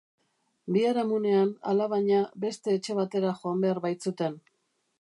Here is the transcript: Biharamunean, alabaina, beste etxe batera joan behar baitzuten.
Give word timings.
Biharamunean, 0.77 1.51
alabaina, 1.73 2.21
beste 2.45 2.73
etxe 2.79 2.95
batera 3.01 3.35
joan 3.43 3.63
behar 3.67 3.83
baitzuten. 3.85 4.39